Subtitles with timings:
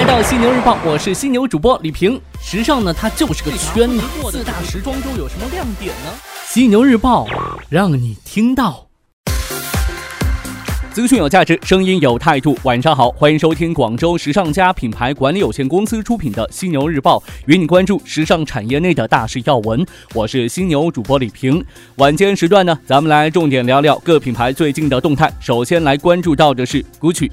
[0.00, 2.18] 来到犀牛日报，我是犀牛主播李平。
[2.42, 4.00] 时尚呢，它就是个圈子。
[4.30, 6.10] 四大时装周有什么亮点呢？
[6.46, 7.26] 犀牛日报
[7.68, 8.86] 让你听到。
[10.94, 12.58] 资讯有价值，声音有态度。
[12.62, 19.86] 晚上好，欢迎收听广州时尚家品牌管理有限公司出品的犀牛日报，与你关注时尚产业内的大事要闻。
[20.14, 21.62] 我是犀牛主播李平。
[21.96, 25.30] 晚间时段呢，咱们来重点聊聊各品牌最近的动态。
[25.40, 27.30] 首先来关注到的是 GUCCI。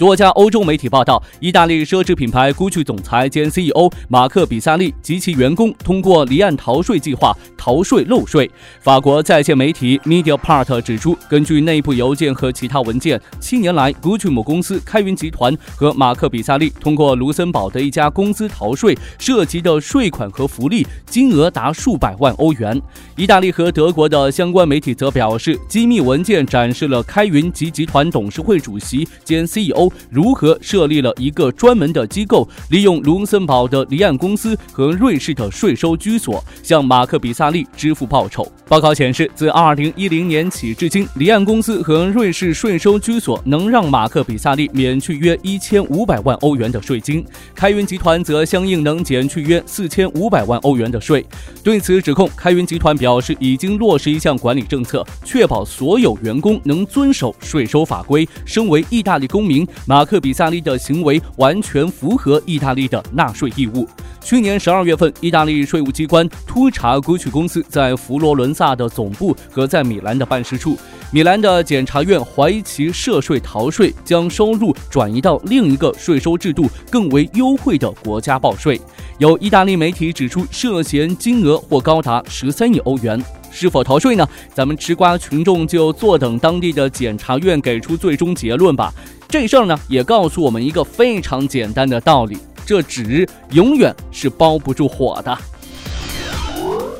[0.00, 8.50] 多家欧洲媒体报道，意大利奢侈品牌 GUCCI 总裁兼 CEO 马克·比萨利及其员工通过离岸逃税计划逃税漏税。
[8.80, 22.80] 法国在线媒体 Mediapart 指出，根据内部邮件和其他文件，七年来 GUCCI 母公司开云集团和马克·比萨利通过卢森堡的一家公司逃税，涉及的税款和福利金额达数百万欧元。
[23.16, 29.89] 意大利和德国的相关媒体则表示，机密文件展示了开云及集团董事会主席兼 CEO。
[30.10, 38.46] 如何设立了一个专门的机构，利用卢森堡的离岸公司和瑞士的税收居所向马克·比萨利支付报酬？
[38.68, 51.24] 报告显示，自2010年起至今，离岸公司和瑞士税收居所能让马克·比萨利免去约1500万欧元的税金，开云集团则相应能减去约4500万欧元的税。
[51.64, 58.28] 对此指控，开云集团表示已经落实一项管理政策，确保所有员工能遵守税收法规。
[58.44, 59.66] 身为意大利公民。
[59.86, 63.88] 马克·比萨利的行为完全符合意大利的纳税义务。
[64.22, 70.76] 去年十二月份，意大利税务机关突查 GUCCI 公司在佛罗伦萨的总部和在米兰的办事处。
[71.10, 78.80] 米兰的检察院怀疑其涉税逃税，将收入转移到另一个税收制度更为优惠的国家报税。
[79.18, 83.20] 有意大利媒体指出，涉嫌金额或高达十三亿欧元。
[83.50, 84.28] 是否逃税呢？
[84.54, 88.94] 咱们吃瓜群众就坐等当地的检察院给出最终结论吧。
[89.30, 92.36] 这事儿呢，也告诉我们一个非常简单的道理：
[92.66, 95.38] 这纸永远是包不住火的。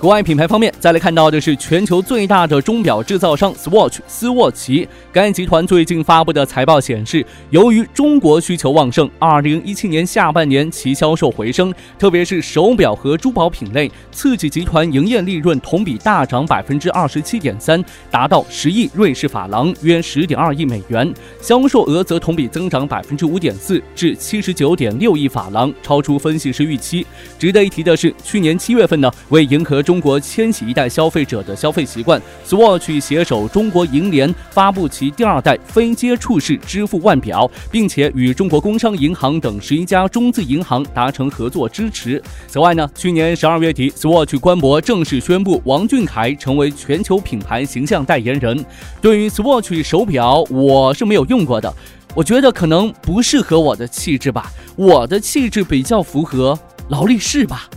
[0.00, 4.88] 国外品牌方面，再来看到的是全球最大的钟表制造商 Swatch 斯沃琪。
[5.12, 21.12] 该集团最近发布的财报显示，由于中国需求旺盛，2017年下半年其销售回升，特别是手表和珠宝品类，刺激集团营业利润同比大涨百分之二十七点三，达到十亿瑞士法郎，约十点二亿美元。
[21.42, 27.06] 销售额则同比增长百分之五点四，至七十九点六亿法郎，超出分析师预期。
[27.38, 29.89] 值得一提的是，去年七月份呢，为迎合中。
[29.90, 42.22] 中国千禧一代消费者的消费习惯，Swatch 携手中国银联发布其第二代非接触式支付腕表，并且与中国工商银行等十一家中资银行达成合作支持。
[42.46, 48.64] 此外呢，去年十二月底，Swatch 官博正式宣布王俊凯成为全球品牌形象代言人。
[49.02, 51.74] 对于 Swatch 手表，我是没有用过的，
[52.14, 56.56] 我觉得可能不适合我的气质吧，我的气质比较符合
[56.90, 57.68] 劳力士吧。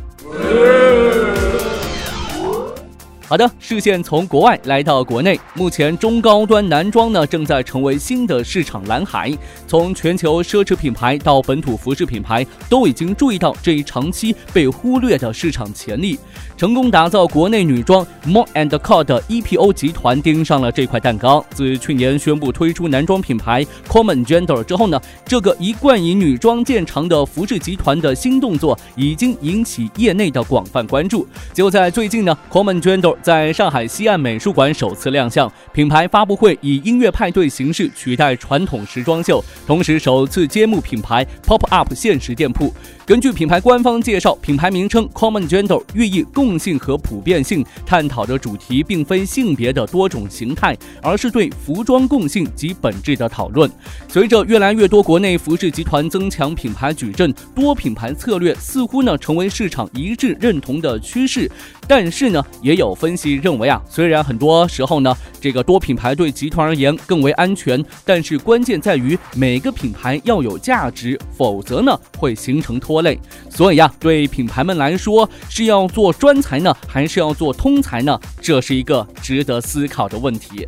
[3.34, 9.36] 好的，视线从国外来到国内，目前中高端男装呢正在成为新的市场蓝海。
[9.66, 16.20] 从全球奢侈品牌到本土服饰品牌，都已经注意到这一长期被忽略的市场潜力。
[16.56, 21.44] 成功打造国内女装 More and Co 的 EPO 集团盯上了这块蛋糕。
[21.56, 31.28] 自去年宣布推出男装品牌 Common Gender 之后呢，这个一贯以女装见长的服饰集团的新动作已经引起业内的广泛关注。
[31.52, 42.74] 就在最近呢，Common Gender 在上海西岸美术馆首次亮相，品牌发布会以音乐派对形式取代传统时装秀，同时首次揭幕品牌 Pop Up 现实店铺。
[43.06, 53.70] 根据品牌官方介绍，品牌名称 Common Gender 寓意共性和普遍性，探讨的主题并非性别的多种形态，而是对服装共性及本质的讨论。
[54.08, 61.52] 随着越来越多国内服饰集团增强品牌矩阵，多品牌策略似乎呢成为市场一致认同的趋势。
[61.86, 73.20] 但是呢，也有分析认为啊，虽然很多时候呢，这个多品牌对集团而言更为安全，但是关键在于每个品牌要有价值，否则呢会形成拖累。
[73.50, 78.20] 所以呀，对品牌们来说，是要做专才呢，还是要做通才呢？
[78.40, 80.68] 这是一个值得思考的问题。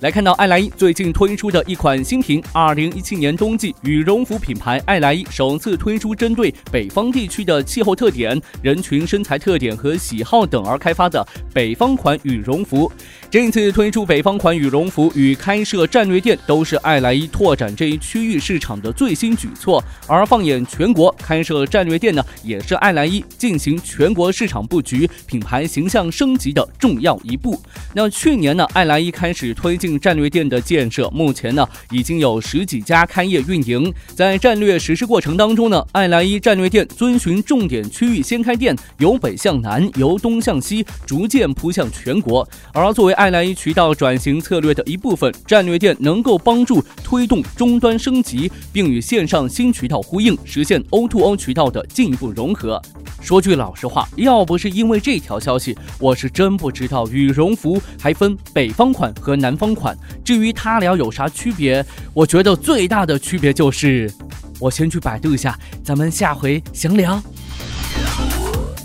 [0.00, 12.90] 来看到爱莱伊最近推出的一款新品，二零一七年冬季羽绒服品牌爱莱伊首次推出针对北方地区的气候特点、人群身材特点和喜好等而开发的北方款羽绒服。
[13.28, 19.82] 这一次推出北方款羽绒服与开设战略店，都是爱莱伊拓展这一区域市场的最新举措。
[20.06, 27.60] 而放眼全国，开设战略店呢，也是爱莱伊进行全国市场布局、品牌形象升级的重要一步。
[27.92, 29.87] 那去年呢，爱莱伊开始推进。
[29.96, 33.94] 战略店的建设，目前呢已经有十几家开业运营。
[34.16, 42.46] 在战略实施过程当中呢，爱莱伊战略店遵循重点区域先开店，由北向南，由东向西，逐渐铺向全国。
[42.72, 52.82] 而作为爱莱伊渠道转型策略的一部分，战略店能够帮助推动终端升级，并与线上新渠道呼应，实现 O2O 渠道的进一步融合。
[53.20, 59.68] 说句老实话，要不是因为这条消息，我是真不知道羽绒服还分北方款和南方。
[59.78, 64.12] 款至于他俩有啥区别，我觉得最大的区别就是，
[64.58, 67.22] 我先去百度一下，咱们下回详聊。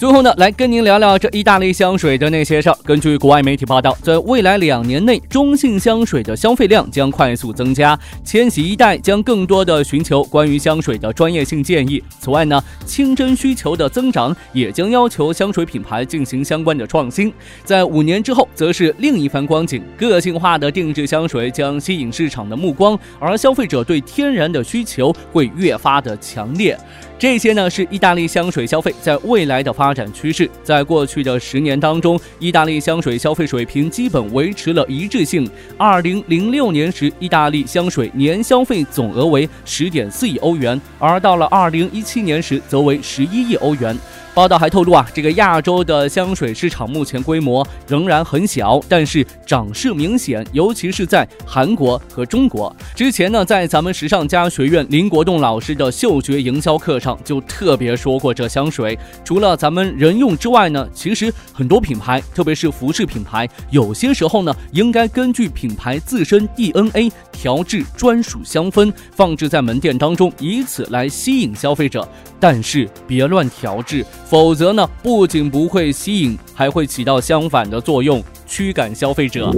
[0.03, 2.77] 最后呢，来跟您聊聊这意大利香水的那些事儿。
[2.83, 7.97] 根据国外媒体报道，在未来两年内，中性香水的消费量将快速增加。
[8.21, 12.03] 千禧一代将更多的寻求关于香水的专业性建议。
[12.19, 17.31] 此外呢，清真需求的增长也将要求香水品牌进行相关的创新。
[17.63, 19.81] 在五年之后，则是另一番光景。
[19.97, 26.77] 个性化的定制香水将吸引市场的目光，而消费者对天然的需求会越发的强烈。
[27.23, 30.49] 这些呢是意大利香水消费在未来的发展趋势。
[30.61, 35.49] 在过去的十年当中，意大利香水消费水平基本维持了一致性。
[35.77, 43.97] 二零零六年时，意大利香水年消费总额为十点四亿欧元，而到了二零一七年时，则为十一亿欧元。
[44.33, 52.75] 报道还透露啊，这个亚洲的香水市场目前规模仍然很小，但是涨势明显，尤其是在韩国和中国。
[52.95, 58.97] 之前呢，在咱们时尚家学院林国栋老师的嗅觉营销课上，就特别说过这香水。
[59.23, 72.07] 除了咱们人用之外呢，其实很多品牌，特别是服饰品牌，有些时候呢，应该根据品牌自身 DNA 调制专属香氛，放置在门店当中，以此来吸引消费者。
[72.39, 74.05] 但是别乱调制。
[74.33, 79.51] 否则呢，不仅不会吸引，还会起到相反的作用，驱赶消费者。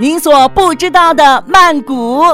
[0.00, 2.24] 您所不知道的曼谷。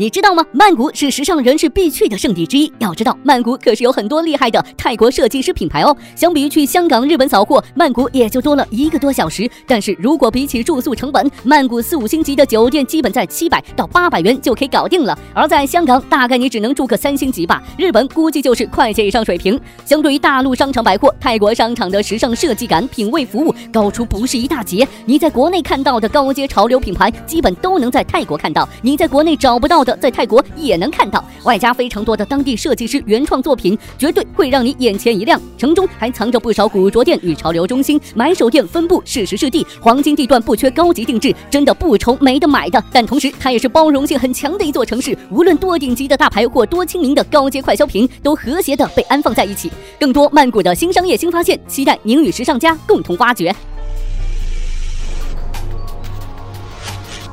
[0.00, 0.42] 你知道吗？
[0.50, 2.72] 曼谷是时尚人士必去的圣地之一。
[2.78, 5.94] 要知道，曼谷可是有很多厉害的泰国设计师品牌哦。
[6.16, 9.46] 相比于去香港、日本扫货，曼谷也就多了一个多小时。
[9.66, 15.18] 但是如果比起住宿成本，曼谷四五星级的酒店基本在七百到八百元就可以搞定了。
[15.34, 17.62] 而在香港，大概你只能住个三星级吧。
[17.76, 19.60] 日本估计就是快捷以上水平。
[19.84, 24.88] 相对于大陆商场百货，泰国商场的时尚设计感、品味服务高出不是一大截。
[25.04, 28.66] 你在国内看到的高阶潮流品牌，基本都能在泰国看到。
[28.80, 29.89] 你在国内找不到的。
[29.96, 35.40] 在泰国也能看到，外加非常多的当地设计师原创作品，绝对会让你眼前一亮。
[35.56, 42.82] 城中还藏着不少古着店与潮流中心，买手店分布适时适地，黄金地段不缺高级定制，真的不愁没得买的。
[42.92, 49.70] 但同时，它也是包容性很强的一座城市，无论多顶级的大牌或多亲民的高阶快消品，都和谐的被安放在一起。
[49.98, 53.54] 更多曼谷的新商业新发现，期待您与时尚家共同挖掘。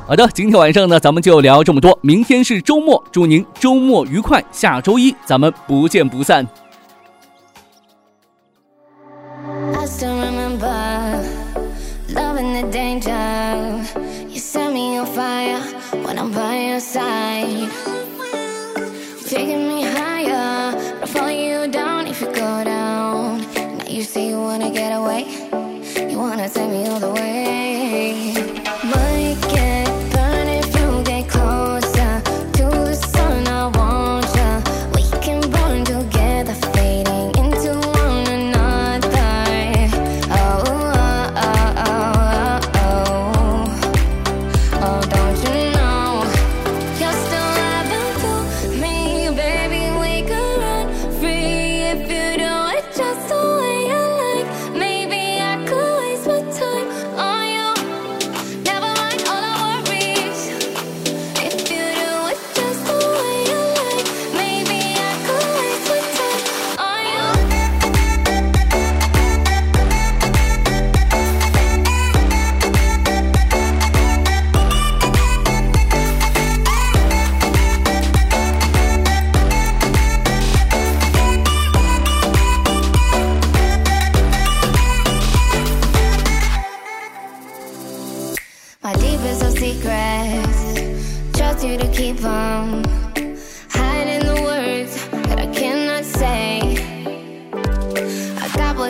[0.08, 1.98] 好的，今天晚上呢，咱们就聊这么多。
[2.00, 4.42] 明天是周末，祝您周末愉快。
[4.50, 6.48] 下周一咱们不见不散。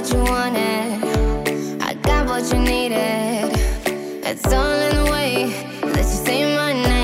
[0.01, 3.51] What you wanted, I got what you needed.
[4.25, 5.47] It's all in the way
[5.81, 6.98] that you say my name.